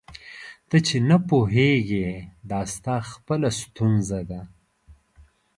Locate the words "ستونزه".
3.61-4.19